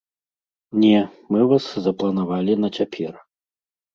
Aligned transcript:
Не, 0.83 1.01
мы 1.35 1.39
вас 1.51 1.65
запланавалі 1.87 2.53
на 2.65 2.69
цяпер. 2.79 3.13